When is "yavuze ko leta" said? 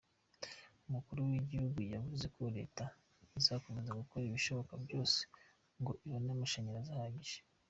1.93-2.85